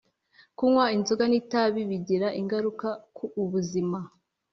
kunywa 0.57 0.85
inzoga 0.97 1.23
ni 1.31 1.39
tabi 1.51 1.81
bigira 1.89 2.27
ingaruka 2.39 2.87
ku 3.15 3.25
ubuzima 3.41 3.99